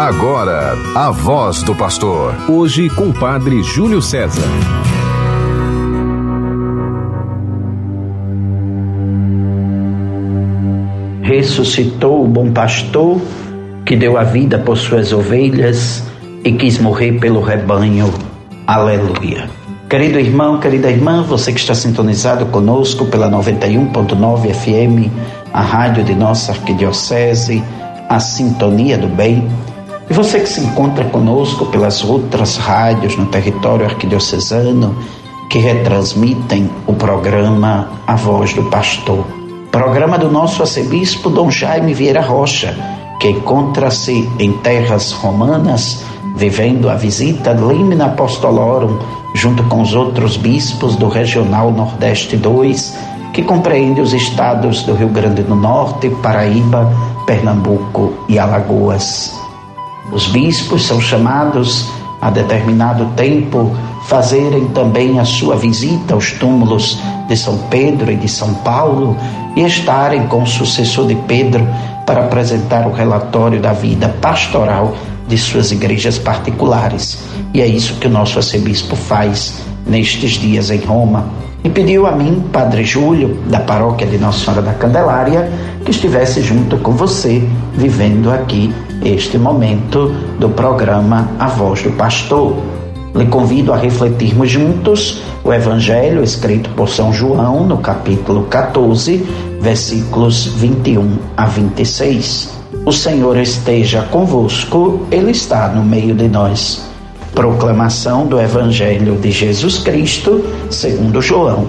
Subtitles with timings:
[0.00, 2.34] Agora, a voz do pastor.
[2.48, 4.48] Hoje com o padre Júlio César.
[11.20, 13.20] Ressuscitou o bom pastor
[13.84, 16.02] que deu a vida por suas ovelhas
[16.42, 18.10] e quis morrer pelo rebanho.
[18.66, 19.50] Aleluia.
[19.86, 25.12] Querido irmão, querida irmã, você que está sintonizado conosco pela 91.9 FM,
[25.52, 27.62] a rádio de nossa arquidiocese,
[28.08, 29.46] a Sintonia do Bem.
[30.10, 34.96] E você que se encontra conosco pelas outras rádios no território arquidiocesano
[35.48, 39.24] que retransmitem o programa A Voz do Pastor.
[39.70, 42.76] Programa do nosso arcebispo Dom Jaime Vieira Rocha,
[43.20, 46.04] que encontra-se em terras romanas,
[46.34, 48.98] vivendo a visita Limina Apostolorum,
[49.36, 52.98] junto com os outros bispos do Regional Nordeste 2,
[53.32, 56.92] que compreende os estados do Rio Grande do Norte, Paraíba,
[57.26, 59.39] Pernambuco e Alagoas.
[60.12, 61.88] Os bispos são chamados
[62.20, 63.74] a determinado tempo
[64.06, 66.98] fazerem também a sua visita aos túmulos
[67.28, 69.16] de São Pedro e de São Paulo
[69.56, 71.66] e estarem com o sucessor de Pedro
[72.04, 74.94] para apresentar o relatório da vida pastoral
[75.28, 77.18] de suas igrejas particulares.
[77.54, 82.12] E é isso que o nosso arcebispo faz nestes dias em Roma e pediu a
[82.12, 85.50] mim, Padre Júlio, da paróquia de Nossa Senhora da Candelária,
[85.84, 87.42] que estivesse junto com você,
[87.74, 88.72] vivendo aqui
[89.04, 92.56] este momento do programa A Voz do Pastor.
[93.14, 99.26] Lhe convido a refletirmos juntos o Evangelho escrito por São João, no capítulo 14,
[99.60, 102.50] versículos 21 a 26.
[102.86, 106.89] O Senhor esteja convosco, Ele está no meio de nós.
[107.34, 111.68] Proclamação do Evangelho de Jesus Cristo, segundo João.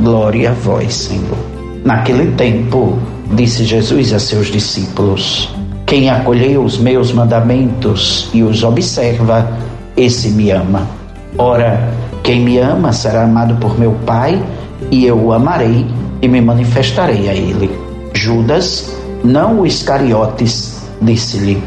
[0.00, 1.36] Glória a vós, Senhor.
[1.84, 2.98] Naquele tempo,
[3.34, 5.54] disse Jesus a seus discípulos:
[5.86, 9.48] Quem acolheu os meus mandamentos e os observa,
[9.96, 10.88] esse me ama.
[11.36, 14.42] Ora, quem me ama será amado por meu Pai,
[14.90, 15.86] e eu o amarei
[16.20, 17.70] e me manifestarei a ele.
[18.14, 21.62] Judas, não o Iscariotes, disse-lhe: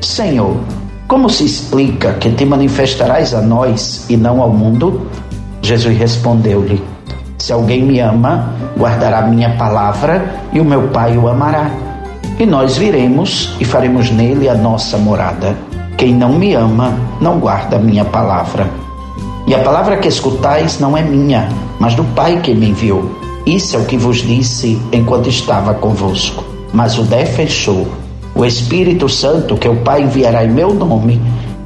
[0.00, 0.56] Senhor,
[1.08, 5.06] como se explica que te manifestarás a nós e não ao mundo?
[5.62, 6.82] Jesus respondeu-lhe:
[7.38, 11.70] Se alguém me ama, guardará minha palavra e o meu Pai o amará.
[12.40, 15.56] E nós viremos e faremos nele a nossa morada.
[15.96, 18.68] Quem não me ama, não guarda minha palavra.
[19.46, 23.10] E a palavra que escutais não é minha, mas do Pai que me enviou.
[23.46, 26.44] Isso é o que vos disse enquanto estava convosco.
[26.72, 27.86] Mas o defensor,
[28.36, 31.20] o Espírito Santo, que o Pai enviará em meu nome,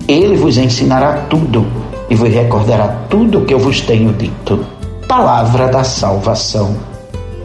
[0.06, 1.66] ele vos ensinará tudo
[2.08, 4.64] e vos recordará tudo o que eu vos tenho dito.
[5.08, 6.76] Palavra da salvação.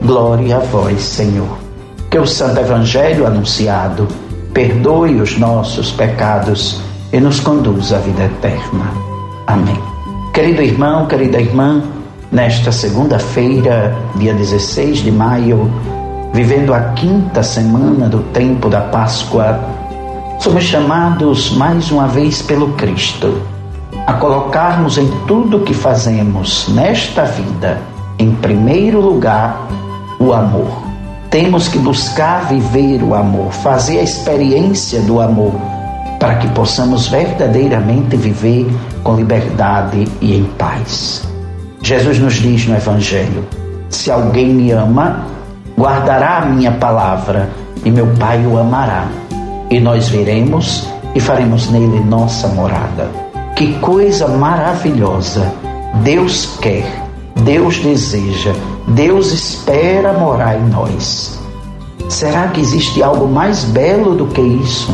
[0.03, 1.57] Glória a vós, Senhor.
[2.11, 4.07] Que o Santo Evangelho anunciado
[4.53, 6.79] perdoe os nossos pecados
[7.11, 8.91] e nos conduza à vida eterna.
[9.47, 9.79] Amém.
[10.33, 11.81] Querido irmão, querida irmã,
[12.31, 15.71] nesta segunda-feira, dia 16 de maio,
[16.35, 19.57] vivendo a quinta semana do tempo da Páscoa,
[20.38, 23.41] somos chamados mais uma vez pelo Cristo
[24.06, 27.78] a colocarmos em tudo que fazemos nesta vida,
[28.19, 29.66] em primeiro lugar,
[30.19, 30.84] o amor.
[31.29, 35.53] Temos que buscar viver o amor, fazer a experiência do amor,
[36.19, 38.67] para que possamos verdadeiramente viver
[39.06, 41.25] com liberdade e em paz.
[41.81, 43.47] Jesus nos diz no Evangelho:
[43.90, 45.34] se alguém me ama,
[45.77, 47.49] guardará a minha palavra
[47.83, 49.07] e meu Pai o amará.
[49.69, 53.09] E nós viremos e faremos nele nossa morada.
[53.55, 55.51] Que coisa maravilhosa!
[56.03, 56.85] Deus quer,
[57.43, 58.53] Deus deseja,
[58.87, 61.39] Deus espera morar em nós.
[62.09, 64.93] Será que existe algo mais belo do que isso?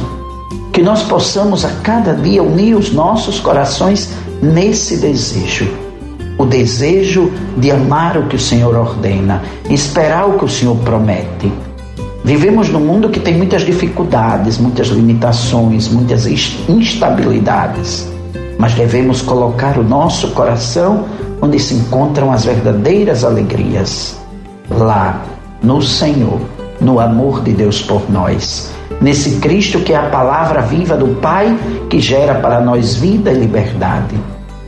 [0.72, 5.81] Que nós possamos a cada dia unir os nossos corações nesse desejo
[6.42, 11.52] o desejo de amar o que o Senhor ordena, esperar o que o Senhor promete.
[12.24, 18.08] Vivemos num mundo que tem muitas dificuldades, muitas limitações, muitas instabilidades,
[18.58, 21.06] mas devemos colocar o nosso coração
[21.42, 24.18] onde se encontram as verdadeiras alegrias
[24.68, 25.24] lá,
[25.62, 26.42] no Senhor,
[26.80, 31.56] no amor de Deus por nós, nesse Cristo que é a palavra viva do Pai
[31.88, 34.16] que gera para nós vida e liberdade.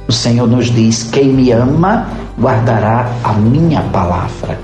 [0.08, 2.08] O Senhor nos diz: quem me ama
[2.40, 4.60] guardará a minha palavra.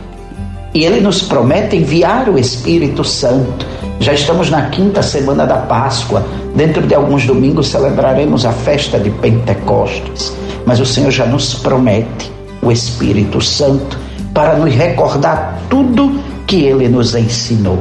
[0.73, 3.65] E Ele nos promete enviar o Espírito Santo.
[3.99, 6.25] Já estamos na quinta semana da Páscoa.
[6.55, 10.33] Dentro de alguns domingos celebraremos a festa de Pentecostes.
[10.65, 12.31] Mas o Senhor já nos promete
[12.61, 13.97] o Espírito Santo
[14.33, 17.79] para nos recordar tudo que Ele nos ensinou.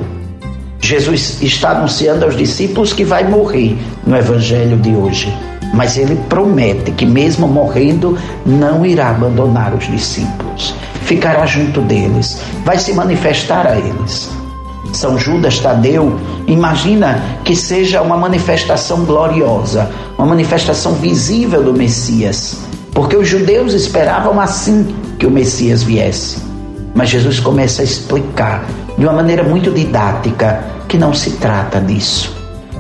[0.81, 3.77] Jesus está anunciando aos discípulos que vai morrer
[4.07, 5.33] no evangelho de hoje.
[5.73, 10.75] Mas ele promete que, mesmo morrendo, não irá abandonar os discípulos.
[11.03, 14.31] Ficará junto deles, vai se manifestar a eles.
[14.93, 22.57] São Judas Tadeu imagina que seja uma manifestação gloriosa, uma manifestação visível do Messias,
[22.93, 26.39] porque os judeus esperavam assim que o Messias viesse.
[26.95, 28.65] Mas Jesus começa a explicar
[28.97, 32.35] de uma maneira muito didática que não se trata disso,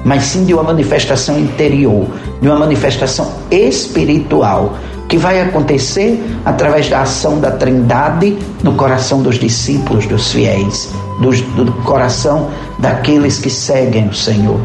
[0.04, 2.08] mas sim de uma manifestação interior,
[2.40, 4.74] de uma manifestação espiritual
[5.08, 10.90] que vai acontecer através da ação da Trindade no coração dos discípulos, dos fiéis,
[11.20, 12.48] do, do coração
[12.78, 14.60] daqueles que seguem o Senhor.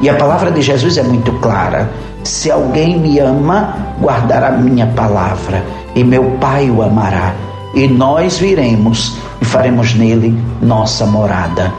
[0.00, 1.90] E a palavra de Jesus é muito clara:
[2.24, 5.62] se alguém me ama, guardará minha palavra,
[5.94, 7.34] e meu Pai o amará,
[7.74, 11.72] e nós viremos e faremos nele nossa morada.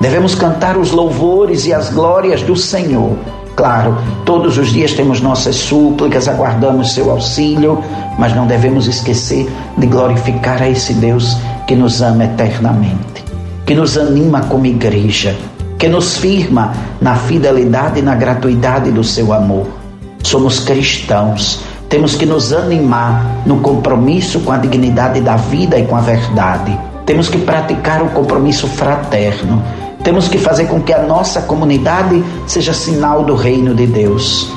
[0.00, 3.16] Devemos cantar os louvores e as glórias do Senhor
[3.56, 7.82] Claro, todos os dias temos nossas súplicas, aguardamos seu auxílio,
[8.18, 13.24] mas não devemos esquecer de glorificar a esse Deus que nos ama eternamente,
[13.64, 15.34] que nos anima como igreja,
[15.78, 19.66] que nos firma na fidelidade e na gratuidade do seu amor.
[20.22, 25.96] Somos cristãos, temos que nos animar no compromisso com a dignidade da vida e com
[25.96, 26.78] a verdade.
[27.06, 29.62] Temos que praticar o compromisso fraterno
[30.04, 34.48] temos que fazer com que a nossa comunidade seja sinal do reino de Deus.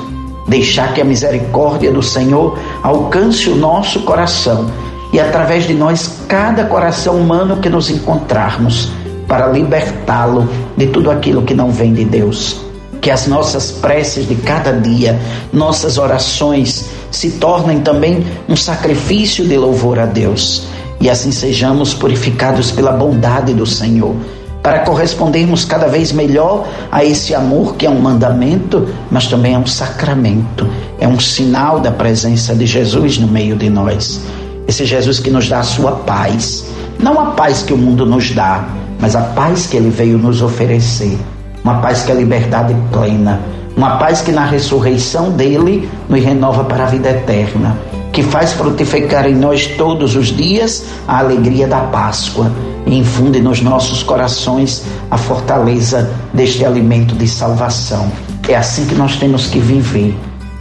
[0.46, 4.70] Deixar que a misericórdia do Senhor alcance o nosso coração
[5.12, 8.90] e, através de nós, cada coração humano que nos encontrarmos,
[9.26, 12.60] para libertá-lo de tudo aquilo que não vem de Deus.
[13.00, 15.18] Que as nossas preces de cada dia,
[15.52, 20.64] nossas orações, se tornem também um sacrifício de louvor a Deus.
[21.00, 24.14] E assim sejamos purificados pela bondade do Senhor
[24.62, 29.58] para correspondermos cada vez melhor a esse amor que é um mandamento, mas também é
[29.58, 30.68] um sacramento,
[30.98, 34.20] é um sinal da presença de Jesus no meio de nós.
[34.68, 36.66] Esse Jesus que nos dá a sua paz,
[36.98, 38.68] não a paz que o mundo nos dá,
[39.00, 41.18] mas a paz que ele veio nos oferecer,
[41.64, 43.40] uma paz que é liberdade plena,
[43.76, 47.76] uma paz que na ressurreição dele nos renova para a vida eterna
[48.12, 52.50] que faz frutificar em nós todos os dias a alegria da Páscoa
[52.86, 58.10] e infunde nos nossos corações a fortaleza deste alimento de salvação.
[58.48, 60.16] É assim que nós temos que viver,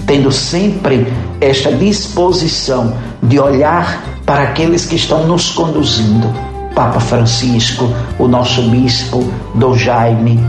[0.06, 1.12] tendo sempre
[1.42, 2.94] esta disposição
[3.24, 6.32] de olhar para aqueles que estão nos conduzindo.
[6.76, 10.40] Papa Francisco, o nosso bispo, Dom Jaime,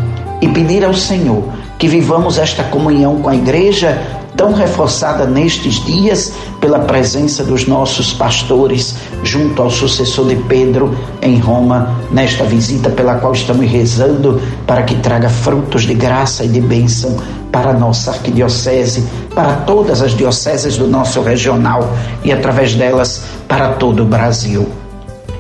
[0.41, 1.45] e pedir ao Senhor
[1.79, 6.33] que vivamos esta comunhão com a igreja tão reforçada nestes dias
[6.63, 13.17] pela presença dos nossos pastores junto ao sucessor de Pedro em Roma, nesta visita pela
[13.17, 17.19] qual estamos rezando para que traga frutos de graça e de bênção
[17.53, 21.93] para a nossa arquidiocese, para todas as dioceses do nosso regional
[22.25, 24.67] e através delas para todo o Brasil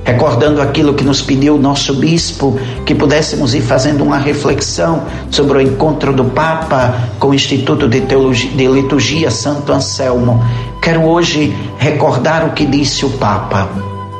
[0.05, 5.59] recordando aquilo que nos pediu o nosso bispo, que pudéssemos ir fazendo uma reflexão sobre
[5.59, 10.43] o encontro do Papa com o Instituto de, Teologia, de Liturgia Santo Anselmo.
[10.83, 13.69] Quero hoje recordar o que disse o Papa.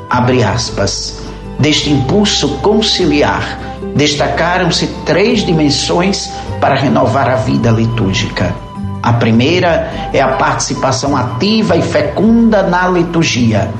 [0.09, 1.19] Abre aspas.
[1.59, 3.59] Deste impulso conciliar,
[3.95, 6.31] destacaram-se três dimensões
[6.61, 8.55] para renovar a vida litúrgica.
[9.03, 13.71] A primeira é a participação ativa e fecunda na liturgia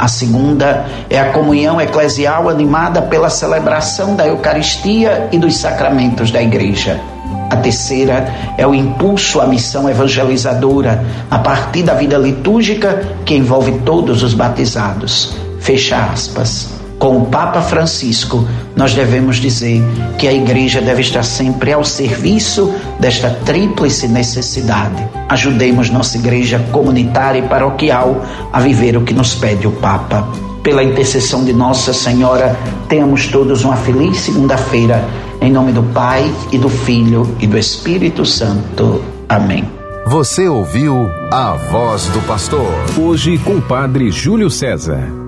[0.00, 6.42] a segunda é a comunhão eclesial animada pela celebração da Eucaristia e dos sacramentos da
[6.42, 6.98] Igreja.
[7.50, 13.72] A terceira é o impulso à missão evangelizadora a partir da vida litúrgica que envolve
[13.84, 15.36] todos os batizados.
[15.60, 19.82] Fecha aspas com o Papa Francisco, nós devemos dizer
[20.18, 25.02] que a igreja deve estar sempre ao serviço desta tríplice necessidade.
[25.30, 30.28] Ajudemos nossa igreja comunitária e paroquial a viver o que nos pede o Papa.
[30.62, 32.54] Pela intercessão de Nossa Senhora,
[32.86, 35.02] tenhamos todos uma feliz segunda-feira.
[35.40, 39.02] Em nome do Pai e do Filho e do Espírito Santo.
[39.26, 39.66] Amém.
[40.06, 42.68] Você ouviu a voz do pastor.
[42.98, 45.19] Hoje com o Padre Júlio César.